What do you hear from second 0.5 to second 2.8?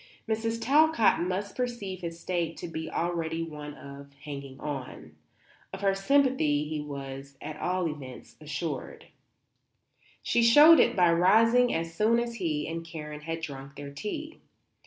Talcott must perceive his state to